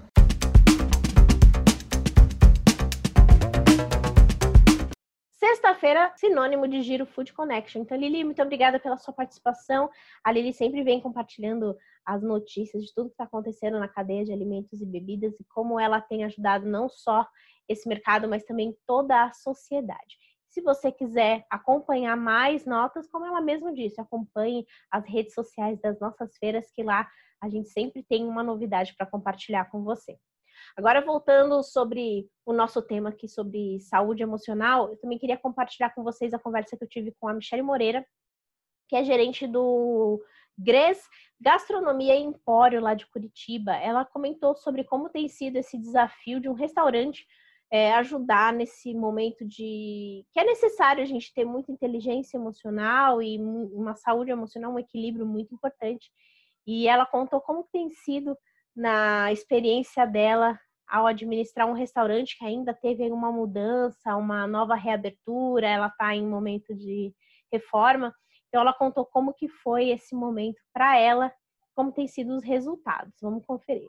Sexta-feira, 5.51 6.13
sinônimo 6.15 6.69
de 6.69 6.81
Giro 6.81 7.05
Food 7.05 7.33
Connection. 7.33 7.83
Então, 7.83 7.99
Lili, 7.99 8.23
muito 8.23 8.41
obrigada 8.41 8.79
pela 8.79 8.97
sua 8.97 9.13
participação. 9.13 9.91
A 10.23 10.31
Lili 10.31 10.53
sempre 10.53 10.85
vem 10.85 11.01
compartilhando 11.01 11.77
as 12.07 12.23
notícias 12.23 12.85
de 12.85 12.95
tudo 12.95 13.09
que 13.09 13.15
está 13.15 13.25
acontecendo 13.25 13.77
na 13.81 13.89
cadeia 13.89 14.25
de 14.25 14.33
alimentos 14.33 14.81
e 14.81 14.87
bebidas 14.87 15.35
e 15.41 15.45
como 15.53 15.81
ela 15.81 16.01
tem 16.01 16.23
ajudado 16.23 16.67
não 16.67 16.89
só 16.89 17.27
esse 17.69 17.89
mercado, 17.89 18.29
mas 18.29 18.45
também 18.45 18.79
toda 18.87 19.25
a 19.25 19.33
sociedade. 19.33 20.17
Se 20.49 20.61
você 20.61 20.93
quiser 20.93 21.45
acompanhar 21.51 22.17
mais 22.17 22.65
notas, 22.65 23.09
como 23.09 23.27
ela 23.27 23.41
mesma 23.41 23.75
disse, 23.75 24.01
acompanhe 24.01 24.65
as 24.89 25.05
redes 25.05 25.35
sociais 25.35 25.81
das 25.81 25.99
nossas 25.99 26.37
feiras, 26.39 26.71
que 26.71 26.85
lá 26.85 27.11
a 27.43 27.49
gente 27.49 27.71
sempre 27.71 28.05
tem 28.05 28.25
uma 28.25 28.45
novidade 28.45 28.95
para 28.97 29.05
compartilhar 29.05 29.65
com 29.65 29.83
você. 29.83 30.17
Agora, 30.77 31.01
voltando 31.01 31.63
sobre 31.63 32.29
o 32.45 32.53
nosso 32.53 32.83
tema 32.83 33.11
aqui 33.11 33.29
sobre 33.29 33.81
saúde 33.81 34.23
emocional, 34.23 34.91
eu 34.91 34.97
também 34.97 35.19
queria 35.19 35.37
compartilhar 35.37 35.91
com 35.91 36.03
vocês 36.03 36.33
a 36.33 36.39
conversa 36.39 36.77
que 36.77 36.85
eu 36.85 36.89
tive 36.89 37.15
com 37.19 37.29
a 37.29 37.35
Michelle 37.35 37.63
Moreira, 37.63 38.05
que 38.89 38.97
é 38.97 39.05
gerente 39.05 39.47
do 39.47 40.21
Gres 40.59 41.03
Gastronomia 41.41 42.17
Empório 42.17 42.81
lá 42.81 42.95
de 42.95 43.07
Curitiba. 43.07 43.75
Ela 43.77 44.05
comentou 44.05 44.55
sobre 44.57 44.85
como 44.85 45.09
tem 45.09 45.29
sido 45.29 45.57
esse 45.57 45.79
desafio 45.79 46.41
de 46.41 46.49
um 46.49 46.55
restaurante 46.55 47.27
é, 47.73 47.93
ajudar 47.95 48.53
nesse 48.53 48.93
momento 48.95 49.47
de 49.47 50.27
que 50.33 50.41
é 50.41 50.45
necessário 50.45 51.03
a 51.03 51.07
gente 51.07 51.33
ter 51.33 51.45
muita 51.45 51.71
inteligência 51.71 52.37
emocional 52.37 53.23
e 53.23 53.39
uma 53.41 53.95
saúde 53.95 54.31
emocional, 54.31 54.73
um 54.73 54.79
equilíbrio 54.79 55.25
muito 55.25 55.55
importante. 55.55 56.11
E 56.67 56.89
ela 56.89 57.07
contou 57.07 57.41
como 57.41 57.69
tem 57.73 57.91
sido 57.91 58.37
na 58.75 59.33
experiência 59.33 60.07
dela 60.07 60.59
ao 60.89 61.07
administrar 61.07 61.69
um 61.69 61.73
restaurante 61.73 62.37
que 62.37 62.45
ainda 62.45 62.75
teve 62.75 63.11
uma 63.11 63.31
mudança, 63.31 64.17
uma 64.17 64.47
nova 64.47 64.75
reabertura, 64.75 65.69
ela 65.69 65.87
está 65.87 66.15
em 66.15 66.27
momento 66.27 66.75
de 66.75 67.15
reforma. 67.53 68.13
Então 68.49 68.61
ela 68.61 68.73
contou 68.73 69.07
como 69.07 69.33
que 69.33 69.49
foi 69.49 69.91
esse 69.91 70.15
momento 70.15 70.61
para 70.73 70.99
ela, 70.99 71.33
como 71.75 71.93
tem 71.93 72.09
sido 72.09 72.35
os 72.35 72.43
resultados. 72.43 73.15
Vamos 73.23 73.45
conferir. 73.47 73.89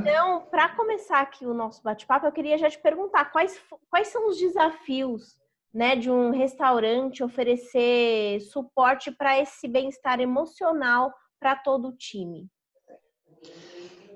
Então, 0.00 0.42
para 0.50 0.68
começar 0.76 1.20
aqui 1.20 1.46
o 1.46 1.54
nosso 1.54 1.82
bate-papo, 1.82 2.26
eu 2.26 2.32
queria 2.32 2.58
já 2.58 2.68
te 2.68 2.78
perguntar 2.78 3.26
quais, 3.26 3.58
quais 3.88 4.08
são 4.08 4.28
os 4.28 4.38
desafios 4.38 5.38
né, 5.72 5.96
de 5.96 6.10
um 6.10 6.30
restaurante 6.30 7.22
oferecer 7.22 8.40
suporte 8.40 9.10
para 9.10 9.38
esse 9.40 9.68
bem-estar 9.68 10.20
emocional 10.20 11.12
para 11.38 11.56
todo 11.56 11.88
o 11.88 11.96
time? 11.96 12.48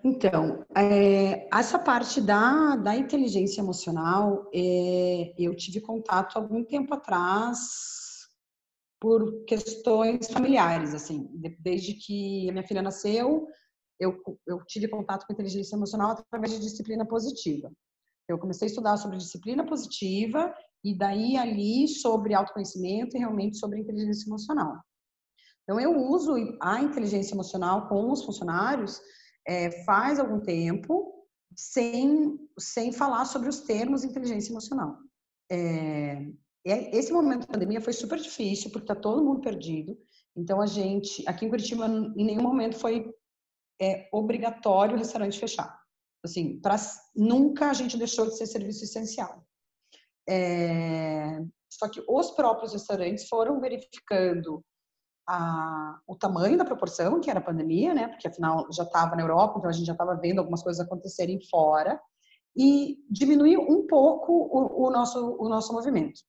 Então, 0.04 0.66
é, 0.76 1.48
essa 1.56 1.78
parte 1.78 2.20
da, 2.20 2.74
da 2.74 2.96
inteligência 2.96 3.60
emocional, 3.60 4.50
é, 4.52 5.32
eu 5.38 5.54
tive 5.54 5.80
contato 5.80 6.36
algum 6.36 6.64
tempo 6.64 6.92
atrás 6.92 7.92
por 9.00 9.44
questões 9.44 10.28
familiares, 10.28 10.94
assim, 10.94 11.28
desde 11.58 11.94
que 11.94 12.48
a 12.48 12.52
minha 12.52 12.66
filha 12.66 12.82
nasceu, 12.82 13.46
eu, 13.98 14.16
eu 14.46 14.64
tive 14.66 14.88
contato 14.88 15.26
com 15.26 15.32
inteligência 15.32 15.76
emocional 15.76 16.12
através 16.12 16.52
de 16.52 16.60
disciplina 16.60 17.06
positiva. 17.06 17.70
Eu 18.28 18.38
comecei 18.38 18.66
a 18.66 18.70
estudar 18.70 18.96
sobre 18.96 19.18
disciplina 19.18 19.64
positiva 19.64 20.52
e 20.84 20.96
daí 20.96 21.36
ali 21.36 21.88
sobre 21.88 22.34
autoconhecimento 22.34 23.16
e 23.16 23.20
realmente 23.20 23.58
sobre 23.58 23.78
inteligência 23.78 24.28
emocional. 24.28 24.76
Então 25.62 25.80
eu 25.80 25.96
uso 25.96 26.34
a 26.60 26.80
inteligência 26.80 27.34
emocional 27.34 27.88
com 27.88 28.10
os 28.10 28.24
funcionários 28.24 29.00
é, 29.46 29.84
faz 29.84 30.18
algum 30.18 30.40
tempo 30.40 31.12
sem 31.54 32.38
sem 32.58 32.92
falar 32.92 33.24
sobre 33.26 33.48
os 33.48 33.60
termos 33.60 34.04
inteligência 34.04 34.52
emocional. 34.52 34.96
É, 35.50 36.26
esse 36.64 37.12
momento 37.12 37.46
da 37.46 37.54
pandemia 37.54 37.80
foi 37.80 37.92
super 37.92 38.18
difícil 38.18 38.70
porque 38.70 38.86
tá 38.86 38.94
todo 38.94 39.24
mundo 39.24 39.40
perdido. 39.40 39.96
Então 40.36 40.60
a 40.60 40.66
gente 40.66 41.22
aqui 41.28 41.44
em 41.44 41.50
Curitiba 41.50 41.86
em 41.86 42.24
nenhum 42.24 42.42
momento 42.42 42.76
foi 42.76 43.12
é, 43.80 44.08
obrigatório 44.12 44.94
o 44.94 44.98
restaurante 44.98 45.38
fechar. 45.38 45.80
Assim, 46.24 46.60
pra, 46.60 46.76
nunca 47.16 47.70
a 47.70 47.72
gente 47.72 47.96
deixou 47.96 48.26
de 48.26 48.36
ser 48.36 48.46
serviço 48.46 48.84
essencial. 48.84 49.44
É, 50.28 51.40
só 51.70 51.88
que 51.88 52.02
os 52.08 52.30
próprios 52.32 52.72
restaurantes 52.72 53.28
foram 53.28 53.60
verificando 53.60 54.62
a, 55.28 55.98
o 56.06 56.16
tamanho 56.16 56.58
da 56.58 56.64
proporção, 56.64 57.20
que 57.20 57.30
era 57.30 57.38
a 57.38 57.44
pandemia, 57.44 57.94
né? 57.94 58.08
Porque 58.08 58.28
afinal 58.28 58.66
já 58.72 58.82
estava 58.82 59.16
na 59.16 59.22
Europa, 59.22 59.58
então 59.58 59.70
a 59.70 59.72
gente 59.72 59.86
já 59.86 59.92
estava 59.92 60.14
vendo 60.16 60.38
algumas 60.38 60.62
coisas 60.62 60.84
acontecerem 60.84 61.40
fora, 61.48 62.00
e 62.56 62.98
diminuiu 63.10 63.60
um 63.62 63.86
pouco 63.86 64.32
o, 64.32 64.86
o, 64.86 64.90
nosso, 64.90 65.36
o 65.38 65.48
nosso 65.48 65.72
movimento. 65.72 66.20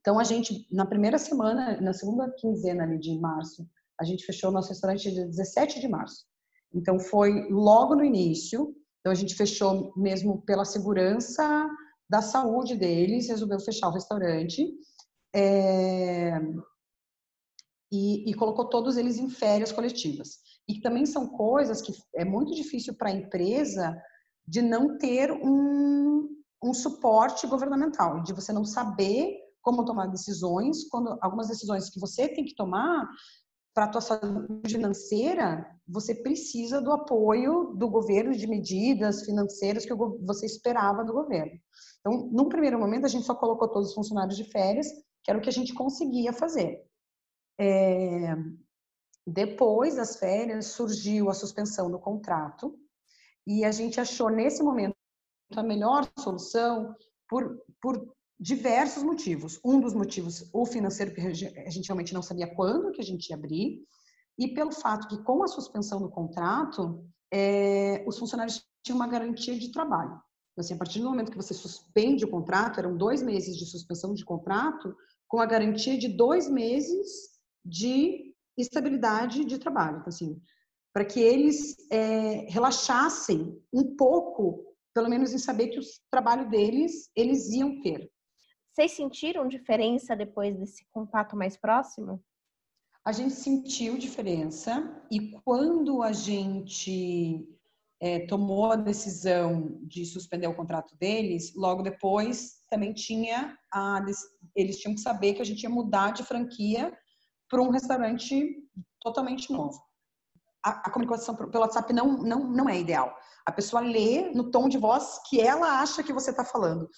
Então 0.00 0.18
a 0.18 0.24
gente, 0.24 0.66
na 0.70 0.86
primeira 0.86 1.18
semana, 1.18 1.80
na 1.80 1.92
segunda 1.92 2.30
quinzena 2.38 2.86
de 2.98 3.18
março, 3.18 3.66
a 4.00 4.04
gente 4.04 4.24
fechou 4.24 4.50
o 4.50 4.52
nosso 4.52 4.68
restaurante 4.68 5.10
dia 5.10 5.26
17 5.26 5.80
de 5.80 5.88
março. 5.88 6.24
Então 6.72 7.00
foi 7.00 7.48
logo 7.50 7.94
no 7.94 8.04
início, 8.04 8.74
então 9.00 9.10
a 9.10 9.14
gente 9.14 9.34
fechou 9.34 9.92
mesmo 9.96 10.42
pela 10.42 10.64
segurança 10.64 11.68
da 12.08 12.22
saúde 12.22 12.74
deles, 12.74 13.28
resolveu 13.28 13.60
fechar 13.60 13.88
o 13.88 13.92
restaurante 13.92 14.66
é, 15.34 16.40
e, 17.92 18.30
e, 18.30 18.34
colocou 18.34 18.68
todos 18.68 18.96
eles 18.96 19.18
em 19.18 19.28
férias 19.28 19.72
coletivas. 19.72 20.38
E 20.66 20.80
também 20.80 21.06
são 21.06 21.28
coisas 21.28 21.80
que 21.80 21.92
é 22.14 22.24
muito 22.24 22.54
difícil 22.54 22.94
para 22.94 23.10
a 23.10 23.14
empresa 23.14 23.96
de 24.46 24.62
não 24.62 24.96
ter 24.96 25.30
um, 25.32 26.28
um 26.62 26.72
suporte 26.72 27.46
governamental, 27.46 28.22
de 28.22 28.32
você 28.32 28.52
não 28.52 28.64
saber 28.64 29.36
como 29.60 29.84
tomar 29.84 30.06
decisões, 30.06 30.88
quando 30.88 31.18
algumas 31.20 31.48
decisões 31.48 31.90
que 31.90 32.00
você 32.00 32.28
tem 32.28 32.44
que 32.44 32.54
tomar 32.54 33.06
para 33.74 33.84
a 33.84 33.88
tua 33.88 34.00
saúde 34.00 34.72
financeira, 34.72 35.66
você 35.86 36.14
precisa 36.14 36.80
do 36.80 36.92
apoio 36.92 37.74
do 37.76 37.88
governo 37.88 38.32
de 38.32 38.46
medidas 38.46 39.24
financeiras 39.24 39.84
que 39.84 39.94
você 39.94 40.46
esperava 40.46 41.04
do 41.04 41.12
governo. 41.12 41.52
Então, 42.00 42.28
num 42.32 42.48
primeiro 42.48 42.78
momento, 42.78 43.06
a 43.06 43.08
gente 43.08 43.24
só 43.24 43.34
colocou 43.34 43.68
todos 43.68 43.90
os 43.90 43.94
funcionários 43.94 44.36
de 44.36 44.50
férias, 44.50 44.88
que 45.22 45.30
era 45.30 45.38
o 45.38 45.42
que 45.42 45.48
a 45.48 45.52
gente 45.52 45.74
conseguia 45.74 46.32
fazer. 46.32 46.84
É... 47.58 48.34
Depois 49.26 49.96
das 49.96 50.16
férias, 50.16 50.66
surgiu 50.66 51.28
a 51.28 51.34
suspensão 51.34 51.90
do 51.90 51.98
contrato 51.98 52.74
e 53.46 53.64
a 53.64 53.70
gente 53.70 54.00
achou, 54.00 54.30
nesse 54.30 54.62
momento, 54.62 54.96
a 55.54 55.62
melhor 55.62 56.10
solução 56.18 56.94
por, 57.28 57.62
por 57.80 58.14
diversos 58.38 59.02
motivos. 59.02 59.58
Um 59.64 59.80
dos 59.80 59.94
motivos, 59.94 60.48
o 60.52 60.64
financeiro, 60.64 61.14
que 61.14 61.20
a 61.20 61.70
gente 61.70 61.86
realmente 61.86 62.14
não 62.14 62.22
sabia 62.22 62.54
quando 62.54 62.92
que 62.92 63.00
a 63.00 63.04
gente 63.04 63.28
ia 63.30 63.36
abrir, 63.36 63.82
e 64.38 64.54
pelo 64.54 64.70
fato 64.70 65.08
que, 65.08 65.22
com 65.24 65.42
a 65.42 65.48
suspensão 65.48 66.00
do 66.00 66.08
contrato, 66.08 67.04
é, 67.32 68.04
os 68.06 68.18
funcionários 68.18 68.64
tinham 68.84 68.96
uma 68.96 69.08
garantia 69.08 69.58
de 69.58 69.72
trabalho. 69.72 70.20
Então, 70.52 70.64
assim, 70.64 70.74
a 70.74 70.78
partir 70.78 71.00
do 71.00 71.08
momento 71.10 71.30
que 71.30 71.36
você 71.36 71.52
suspende 71.52 72.24
o 72.24 72.30
contrato, 72.30 72.78
eram 72.78 72.96
dois 72.96 73.22
meses 73.22 73.56
de 73.56 73.66
suspensão 73.66 74.14
de 74.14 74.24
contrato, 74.24 74.94
com 75.26 75.40
a 75.40 75.46
garantia 75.46 75.98
de 75.98 76.08
dois 76.08 76.48
meses 76.48 77.38
de 77.64 78.34
estabilidade 78.56 79.44
de 79.44 79.58
trabalho. 79.58 79.98
Então, 79.98 80.08
assim, 80.08 80.40
para 80.92 81.04
que 81.04 81.20
eles 81.20 81.76
é, 81.90 82.46
relaxassem 82.48 83.60
um 83.72 83.94
pouco, 83.96 84.64
pelo 84.94 85.08
menos 85.08 85.32
em 85.32 85.38
saber 85.38 85.68
que 85.68 85.78
o 85.78 85.82
trabalho 86.10 86.48
deles, 86.48 87.10
eles 87.14 87.50
iam 87.50 87.80
ter. 87.80 88.10
Vocês 88.78 88.92
sentiram 88.92 89.48
diferença 89.48 90.14
depois 90.14 90.56
desse 90.56 90.86
contato 90.92 91.36
mais 91.36 91.56
próximo? 91.56 92.22
A 93.04 93.10
gente 93.10 93.34
sentiu 93.34 93.98
diferença 93.98 95.04
e 95.10 95.32
quando 95.40 96.00
a 96.00 96.12
gente 96.12 97.44
é, 98.00 98.20
tomou 98.26 98.70
a 98.70 98.76
decisão 98.76 99.80
de 99.82 100.06
suspender 100.06 100.46
o 100.46 100.54
contrato 100.54 100.96
deles, 100.96 101.52
logo 101.56 101.82
depois 101.82 102.62
também 102.70 102.92
tinha 102.92 103.58
a, 103.74 104.00
eles 104.54 104.78
tinham 104.78 104.94
que 104.94 105.00
saber 105.00 105.34
que 105.34 105.42
a 105.42 105.44
gente 105.44 105.64
ia 105.64 105.70
mudar 105.70 106.12
de 106.12 106.22
franquia 106.22 106.96
para 107.50 107.60
um 107.60 107.70
restaurante 107.70 108.62
totalmente 109.00 109.52
novo. 109.52 109.76
A, 110.64 110.86
a, 110.86 110.90
comunicação 110.92 111.34
pelo 111.34 111.64
WhatsApp 111.64 111.92
não, 111.92 112.18
não, 112.18 112.44
não 112.48 112.68
é 112.68 112.78
ideal. 112.78 113.12
A 113.44 113.50
pessoa 113.50 113.82
lê 113.82 114.30
no 114.30 114.52
tom 114.52 114.68
de 114.68 114.78
voz 114.78 115.20
que 115.28 115.40
ela 115.40 115.80
acha 115.80 116.04
que 116.04 116.12
você 116.12 116.30
está 116.30 116.44
falando. 116.44 116.88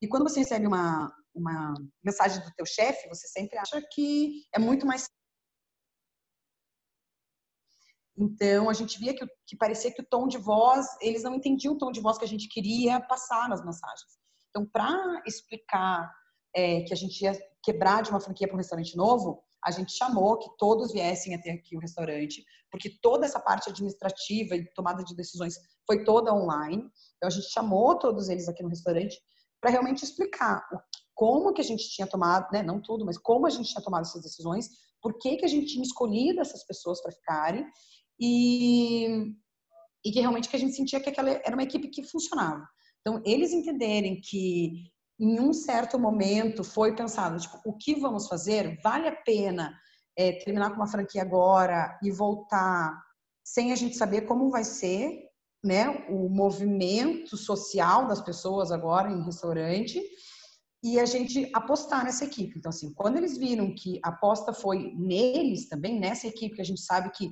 E 0.00 0.08
quando 0.08 0.24
você 0.24 0.40
recebe 0.40 0.66
uma, 0.66 1.12
uma 1.34 1.74
mensagem 2.02 2.42
do 2.42 2.52
teu 2.54 2.66
chefe, 2.66 3.08
você 3.08 3.26
sempre 3.28 3.58
acha 3.58 3.80
que 3.92 4.42
é 4.54 4.58
muito 4.58 4.86
mais 4.86 5.06
então, 8.18 8.70
a 8.70 8.72
gente 8.72 8.98
via 8.98 9.14
que, 9.14 9.26
que, 9.46 9.54
parecia 9.54 9.92
que 9.92 10.00
o 10.00 10.06
tom 10.06 10.26
de 10.26 10.38
voz, 10.38 10.86
eles 11.02 11.22
não 11.22 11.34
entendiam 11.34 11.74
o 11.74 11.78
tom 11.78 11.92
de 11.92 12.00
voz 12.00 12.16
que 12.16 12.24
a 12.24 12.28
gente 12.28 12.48
queria 12.48 12.98
passar 12.98 13.46
nas 13.46 13.62
mensagens. 13.62 14.18
Então, 14.48 14.66
para 14.66 15.22
explicar 15.26 16.10
é, 16.54 16.80
que 16.80 16.94
a 16.94 16.96
gente 16.96 17.20
ia 17.20 17.38
quebrar 17.62 18.02
de 18.02 18.08
uma 18.08 18.20
franquia 18.20 18.46
para 18.46 18.54
um 18.54 18.58
restaurante 18.58 18.96
novo, 18.96 19.42
a 19.62 19.70
gente 19.70 19.92
chamou 19.92 20.38
que 20.38 20.48
todos 20.56 20.92
viessem 20.92 21.34
até 21.34 21.50
aqui 21.50 21.76
o 21.76 21.80
restaurante, 21.80 22.42
porque 22.70 22.88
toda 23.02 23.26
essa 23.26 23.38
parte 23.38 23.68
administrativa 23.68 24.56
e 24.56 24.64
tomada 24.72 25.04
de 25.04 25.14
decisões 25.14 25.56
foi 25.86 26.02
toda 26.02 26.32
online. 26.32 26.90
Então, 27.16 27.26
a 27.26 27.30
gente 27.30 27.50
chamou 27.50 27.98
todos 27.98 28.30
eles 28.30 28.48
aqui 28.48 28.62
no 28.62 28.70
restaurante 28.70 29.20
para 29.60 29.70
realmente 29.70 30.04
explicar 30.04 30.66
como 31.14 31.52
que 31.52 31.60
a 31.60 31.64
gente 31.64 31.88
tinha 31.88 32.06
tomado, 32.06 32.52
né, 32.52 32.62
não 32.62 32.80
tudo, 32.80 33.04
mas 33.04 33.16
como 33.16 33.46
a 33.46 33.50
gente 33.50 33.70
tinha 33.70 33.82
tomado 33.82 34.02
essas 34.02 34.22
decisões, 34.22 34.68
por 35.00 35.18
que, 35.18 35.36
que 35.36 35.44
a 35.44 35.48
gente 35.48 35.72
tinha 35.72 35.82
escolhido 35.82 36.40
essas 36.40 36.64
pessoas 36.66 37.00
para 37.00 37.12
ficarem 37.12 37.66
e, 38.20 39.34
e 40.04 40.12
que 40.12 40.20
realmente 40.20 40.48
que 40.48 40.56
a 40.56 40.58
gente 40.58 40.74
sentia 40.74 41.00
que 41.00 41.08
aquela 41.08 41.30
era 41.30 41.54
uma 41.54 41.62
equipe 41.62 41.88
que 41.88 42.02
funcionava. 42.02 42.66
Então, 43.00 43.22
eles 43.24 43.52
entenderem 43.52 44.20
que 44.20 44.90
em 45.18 45.40
um 45.40 45.52
certo 45.52 45.98
momento 45.98 46.62
foi 46.62 46.94
pensado, 46.94 47.40
tipo, 47.40 47.58
o 47.64 47.76
que 47.76 47.94
vamos 47.94 48.28
fazer? 48.28 48.78
Vale 48.82 49.08
a 49.08 49.16
pena 49.16 49.78
é, 50.16 50.32
terminar 50.32 50.70
com 50.70 50.76
uma 50.76 50.86
franquia 50.86 51.22
agora 51.22 51.98
e 52.02 52.10
voltar 52.10 53.00
sem 53.44 53.72
a 53.72 53.76
gente 53.76 53.96
saber 53.96 54.22
como 54.22 54.50
vai 54.50 54.64
ser, 54.64 55.25
né, 55.66 56.06
o 56.08 56.28
movimento 56.28 57.36
social 57.36 58.06
das 58.06 58.20
pessoas 58.20 58.70
agora 58.70 59.10
em 59.10 59.24
restaurante 59.24 60.00
e 60.82 61.00
a 61.00 61.04
gente 61.04 61.50
apostar 61.52 62.04
nessa 62.04 62.24
equipe. 62.24 62.56
Então, 62.56 62.70
assim, 62.70 62.94
quando 62.94 63.16
eles 63.16 63.36
viram 63.36 63.74
que 63.74 63.98
a 64.04 64.10
aposta 64.10 64.52
foi 64.52 64.92
neles 64.96 65.68
também, 65.68 65.98
nessa 65.98 66.28
equipe 66.28 66.54
que 66.54 66.62
a 66.62 66.64
gente 66.64 66.80
sabe 66.80 67.10
que 67.10 67.30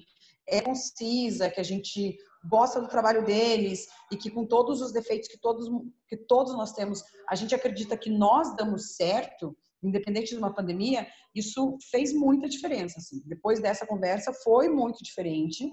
é 0.48 0.60
concisa, 0.60 1.48
que 1.48 1.60
a 1.60 1.64
gente 1.64 2.16
gosta 2.48 2.80
do 2.80 2.88
trabalho 2.88 3.24
deles 3.24 3.86
e 4.12 4.16
que 4.16 4.30
com 4.30 4.44
todos 4.44 4.82
os 4.82 4.92
defeitos 4.92 5.28
que 5.28 5.38
todos 5.38 5.66
que 6.08 6.16
todos 6.16 6.52
nós 6.54 6.72
temos, 6.72 7.02
a 7.28 7.34
gente 7.34 7.54
acredita 7.54 7.96
que 7.96 8.10
nós 8.10 8.54
damos 8.56 8.96
certo, 8.96 9.56
independente 9.82 10.30
de 10.30 10.38
uma 10.38 10.54
pandemia, 10.54 11.06
isso 11.34 11.76
fez 11.90 12.12
muita 12.12 12.48
diferença. 12.48 12.98
Assim. 12.98 13.22
Depois 13.26 13.60
dessa 13.60 13.86
conversa 13.86 14.32
foi 14.32 14.68
muito 14.68 15.02
diferente. 15.02 15.70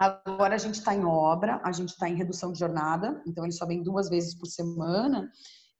Agora 0.00 0.54
a 0.54 0.58
gente 0.58 0.76
está 0.76 0.94
em 0.94 1.04
obra, 1.04 1.60
a 1.62 1.72
gente 1.72 1.90
está 1.90 2.08
em 2.08 2.14
redução 2.14 2.50
de 2.52 2.58
jornada, 2.58 3.22
então 3.26 3.44
eles 3.44 3.58
só 3.58 3.66
vêm 3.66 3.82
duas 3.82 4.08
vezes 4.08 4.34
por 4.34 4.46
semana. 4.46 5.30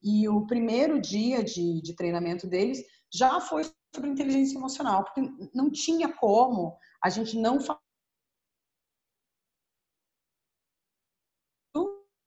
E 0.02 0.28
o 0.28 0.46
primeiro 0.46 1.00
dia 1.00 1.42
de, 1.42 1.80
de 1.80 1.96
treinamento 1.96 2.46
deles 2.46 2.84
já 3.10 3.40
foi 3.40 3.64
sobre 3.94 4.10
inteligência 4.10 4.58
emocional, 4.58 5.04
porque 5.04 5.22
não 5.54 5.70
tinha 5.70 6.12
como 6.12 6.76
a 7.02 7.08
gente 7.08 7.38
não 7.38 7.58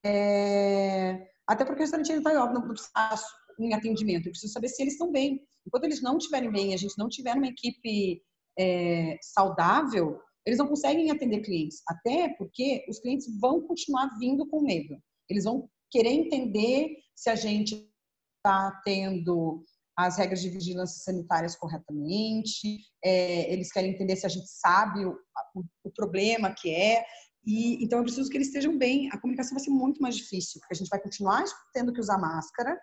é, 0.03 1.29
até 1.47 1.63
porque 1.63 1.79
o 1.79 1.83
restaurante 1.83 2.11
está 2.11 2.33
em 2.33 3.67
em 3.67 3.73
atendimento. 3.73 4.25
Eu 4.25 4.31
preciso 4.31 4.51
saber 4.51 4.67
se 4.67 4.81
eles 4.81 4.93
estão 4.93 5.11
bem. 5.11 5.39
Enquanto 5.65 5.83
eles 5.83 6.01
não 6.01 6.17
estiverem 6.17 6.51
bem, 6.51 6.73
a 6.73 6.77
gente 6.77 6.97
não 6.97 7.07
tiver 7.07 7.35
uma 7.35 7.47
equipe 7.47 8.21
é, 8.57 9.15
saudável, 9.21 10.19
eles 10.45 10.59
não 10.59 10.67
conseguem 10.67 11.09
atender 11.11 11.41
clientes. 11.41 11.81
Até 11.87 12.29
porque 12.37 12.85
os 12.89 12.99
clientes 12.99 13.27
vão 13.39 13.61
continuar 13.61 14.09
vindo 14.19 14.47
com 14.47 14.61
medo. 14.61 14.97
Eles 15.29 15.45
vão 15.45 15.69
querer 15.89 16.09
entender 16.09 16.97
se 17.15 17.29
a 17.29 17.35
gente 17.35 17.89
está 18.37 18.81
tendo 18.83 19.63
as 19.97 20.17
regras 20.17 20.41
de 20.41 20.49
vigilância 20.49 21.03
sanitárias 21.03 21.55
corretamente, 21.55 22.79
é, 23.03 23.51
eles 23.53 23.71
querem 23.71 23.91
entender 23.91 24.15
se 24.15 24.25
a 24.25 24.29
gente 24.29 24.47
sabe 24.47 25.05
o, 25.05 25.11
o, 25.55 25.63
o, 25.83 25.91
problema 25.91 26.53
que 26.53 26.73
é, 26.73 27.05
e 27.45 27.83
então 27.83 27.99
eu 27.99 28.03
preciso 28.03 28.29
que 28.29 28.35
eles 28.35 28.47
estejam 28.47 28.75
bem. 28.75 29.09
A 29.11 29.19
comunicação 29.19 29.53
vai 29.53 29.63
ser 29.63 29.69
muito 29.69 30.01
mais 30.01 30.15
difícil, 30.15 30.59
porque 30.59 30.73
a 30.73 30.77
gente 30.77 30.89
vai 30.89 30.99
continuar 30.99 31.43
tendo 31.73 31.93
que 31.93 31.99
usar 31.99 32.17
máscara, 32.17 32.77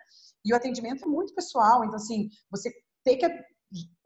e 0.45 0.53
o 0.53 0.55
atendimento 0.55 1.03
é 1.03 1.07
muito 1.07 1.35
pessoal, 1.35 1.83
então 1.83 1.95
assim, 1.95 2.29
você 2.49 2.71
tem 3.03 3.17
que 3.17 3.25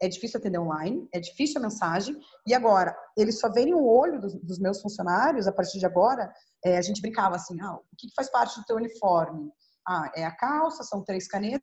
é 0.00 0.08
difícil 0.08 0.38
atender 0.38 0.58
online, 0.58 1.08
é 1.12 1.20
difícil 1.20 1.58
a 1.58 1.62
mensagem, 1.62 2.18
e 2.46 2.54
agora, 2.54 2.96
eles 3.16 3.40
só 3.40 3.50
verem 3.50 3.74
o 3.74 3.84
olho 3.84 4.20
dos, 4.20 4.34
dos 4.34 4.58
meus 4.58 4.80
funcionários, 4.80 5.46
a 5.46 5.52
partir 5.52 5.78
de 5.78 5.86
agora, 5.86 6.32
é, 6.64 6.78
a 6.78 6.82
gente 6.82 7.00
brincava 7.00 7.36
assim, 7.36 7.60
ah, 7.60 7.74
o 7.76 7.96
que, 7.96 8.08
que 8.08 8.14
faz 8.14 8.30
parte 8.30 8.58
do 8.58 8.66
teu 8.66 8.76
uniforme? 8.76 9.50
Ah, 9.86 10.10
é 10.14 10.24
a 10.24 10.34
calça, 10.34 10.82
são 10.82 11.04
três 11.04 11.26
canetas, 11.28 11.62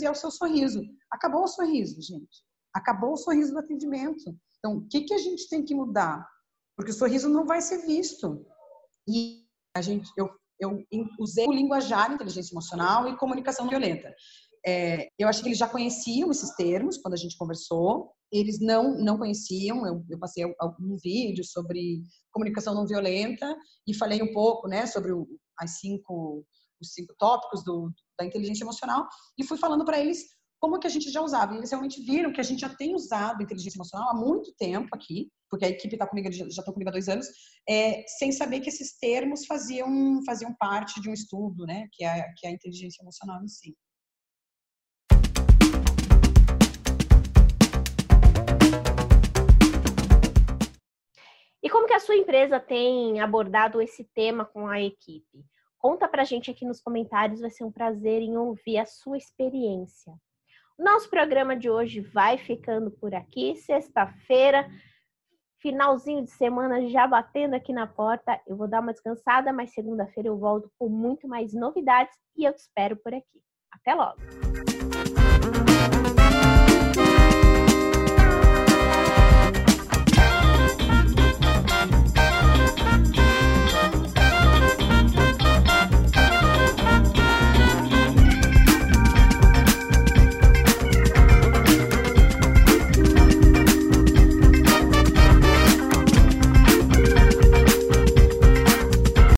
e 0.00 0.06
é 0.06 0.10
o 0.10 0.14
seu 0.14 0.30
sorriso. 0.30 0.82
Acabou 1.10 1.44
o 1.44 1.48
sorriso, 1.48 2.00
gente. 2.00 2.42
Acabou 2.74 3.12
o 3.12 3.16
sorriso 3.16 3.52
do 3.52 3.58
atendimento. 3.58 4.34
Então, 4.58 4.78
o 4.78 4.88
que, 4.88 5.02
que 5.02 5.14
a 5.14 5.18
gente 5.18 5.48
tem 5.48 5.64
que 5.64 5.74
mudar? 5.74 6.26
Porque 6.76 6.90
o 6.90 6.94
sorriso 6.94 7.28
não 7.28 7.44
vai 7.44 7.60
ser 7.60 7.84
visto. 7.86 8.46
E 9.06 9.44
a 9.76 9.82
gente, 9.82 10.10
eu, 10.16 10.30
eu 10.58 10.86
usei 11.18 11.46
o 11.46 11.52
linguajar, 11.52 12.12
inteligência 12.12 12.54
emocional 12.54 13.08
e 13.08 13.16
comunicação 13.16 13.68
violenta. 13.68 14.14
É, 14.64 15.08
eu 15.18 15.28
acho 15.28 15.42
que 15.42 15.48
eles 15.48 15.58
já 15.58 15.68
conheciam 15.68 16.30
esses 16.30 16.54
termos 16.54 16.98
quando 16.98 17.14
a 17.14 17.18
gente 17.18 17.36
conversou. 17.36 18.12
Eles 18.30 18.60
não 18.60 18.96
não 18.98 19.18
conheciam. 19.18 19.86
Eu, 19.86 20.04
eu 20.08 20.18
passei 20.18 20.44
algum 20.58 20.96
vídeo 21.02 21.44
sobre 21.44 22.02
comunicação 22.30 22.74
não 22.74 22.86
violenta 22.86 23.54
e 23.86 23.94
falei 23.94 24.22
um 24.22 24.32
pouco, 24.32 24.68
né, 24.68 24.86
sobre 24.86 25.12
o, 25.12 25.26
as 25.58 25.78
cinco 25.78 26.44
os 26.80 26.92
cinco 26.94 27.14
tópicos 27.16 27.62
do, 27.64 27.92
da 28.18 28.26
inteligência 28.26 28.64
emocional 28.64 29.06
e 29.38 29.44
fui 29.44 29.56
falando 29.56 29.84
para 29.84 30.00
eles 30.00 30.24
como 30.62 30.78
que 30.78 30.86
a 30.86 30.90
gente 30.90 31.10
já 31.10 31.20
usava. 31.20 31.54
E 31.54 31.56
eles 31.58 31.70
realmente 31.70 32.00
viram 32.02 32.32
que 32.32 32.40
a 32.40 32.44
gente 32.44 32.60
já 32.60 32.68
tem 32.68 32.94
usado 32.94 33.42
inteligência 33.42 33.76
emocional 33.76 34.10
há 34.10 34.14
muito 34.14 34.54
tempo 34.56 34.88
aqui, 34.92 35.28
porque 35.50 35.64
a 35.64 35.68
equipe 35.68 35.96
está 35.96 36.06
comigo, 36.06 36.30
já 36.30 36.46
está 36.46 36.72
comigo 36.72 36.88
há 36.88 36.92
dois 36.92 37.08
anos, 37.08 37.26
é, 37.68 38.04
sem 38.06 38.30
saber 38.30 38.60
que 38.60 38.68
esses 38.68 38.96
termos 38.96 39.44
faziam, 39.44 40.24
faziam 40.24 40.54
parte 40.54 41.00
de 41.00 41.10
um 41.10 41.12
estudo, 41.12 41.66
né, 41.66 41.88
que 41.92 42.04
é, 42.04 42.32
que 42.36 42.46
é 42.46 42.50
a 42.50 42.52
inteligência 42.52 43.02
emocional 43.02 43.42
em 43.42 43.48
si. 43.48 43.76
Como 51.72 51.86
que 51.86 51.94
a 51.94 52.00
sua 52.00 52.14
empresa 52.14 52.60
tem 52.60 53.18
abordado 53.20 53.80
esse 53.80 54.04
tema 54.14 54.44
com 54.44 54.66
a 54.68 54.78
equipe? 54.78 55.42
Conta 55.78 56.06
pra 56.06 56.22
gente 56.22 56.50
aqui 56.50 56.66
nos 56.66 56.82
comentários, 56.82 57.40
vai 57.40 57.50
ser 57.50 57.64
um 57.64 57.72
prazer 57.72 58.20
em 58.20 58.36
ouvir 58.36 58.76
a 58.76 58.84
sua 58.84 59.16
experiência. 59.16 60.12
Nosso 60.78 61.08
programa 61.08 61.56
de 61.56 61.70
hoje 61.70 62.00
vai 62.00 62.36
ficando 62.36 62.90
por 62.90 63.14
aqui. 63.14 63.56
Sexta-feira, 63.56 64.68
finalzinho 65.60 66.22
de 66.22 66.30
semana 66.32 66.86
já 66.88 67.06
batendo 67.06 67.54
aqui 67.54 67.72
na 67.72 67.86
porta. 67.86 68.38
Eu 68.46 68.56
vou 68.56 68.68
dar 68.68 68.80
uma 68.80 68.92
descansada, 68.92 69.50
mas 69.50 69.72
segunda-feira 69.72 70.28
eu 70.28 70.38
volto 70.38 70.70
com 70.78 70.90
muito 70.90 71.26
mais 71.26 71.54
novidades 71.54 72.14
e 72.36 72.44
eu 72.44 72.52
te 72.52 72.60
espero 72.60 72.96
por 72.96 73.14
aqui. 73.14 73.40
Até 73.72 73.94
logo! 73.94 74.71